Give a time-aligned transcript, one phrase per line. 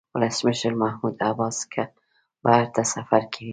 [0.15, 1.83] ولسمشر محمود عباس که
[2.43, 3.49] بهر ته سفر کوي.